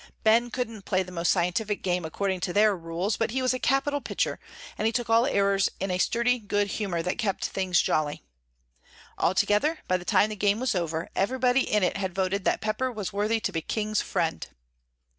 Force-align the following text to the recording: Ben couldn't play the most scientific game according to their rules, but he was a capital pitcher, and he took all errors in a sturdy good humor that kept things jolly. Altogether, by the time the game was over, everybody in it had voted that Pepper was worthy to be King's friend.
Ben 0.23 0.49
couldn't 0.49 0.85
play 0.85 1.03
the 1.03 1.11
most 1.11 1.31
scientific 1.31 1.83
game 1.83 2.03
according 2.05 2.39
to 2.39 2.53
their 2.53 2.75
rules, 2.75 3.17
but 3.17 3.29
he 3.29 3.43
was 3.43 3.53
a 3.53 3.59
capital 3.59 4.01
pitcher, 4.01 4.39
and 4.75 4.87
he 4.87 4.91
took 4.91 5.11
all 5.11 5.27
errors 5.27 5.69
in 5.79 5.91
a 5.91 5.99
sturdy 5.99 6.39
good 6.39 6.69
humor 6.69 7.03
that 7.03 7.19
kept 7.19 7.45
things 7.45 7.79
jolly. 7.79 8.23
Altogether, 9.19 9.77
by 9.87 9.97
the 9.97 10.03
time 10.03 10.31
the 10.31 10.35
game 10.35 10.59
was 10.59 10.73
over, 10.73 11.07
everybody 11.15 11.71
in 11.71 11.83
it 11.83 11.97
had 11.97 12.15
voted 12.15 12.45
that 12.45 12.61
Pepper 12.61 12.91
was 12.91 13.13
worthy 13.13 13.39
to 13.41 13.51
be 13.51 13.61
King's 13.61 14.01
friend. 14.01 14.47